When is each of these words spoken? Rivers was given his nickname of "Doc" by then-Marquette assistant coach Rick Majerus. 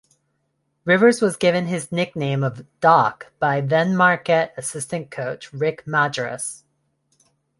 Rivers 0.83 1.21
was 1.21 1.35
given 1.35 1.67
his 1.67 1.91
nickname 1.91 2.43
of 2.43 2.65
"Doc" 2.79 3.31
by 3.37 3.61
then-Marquette 3.61 4.51
assistant 4.57 5.11
coach 5.11 5.53
Rick 5.53 5.85
Majerus. 5.85 6.63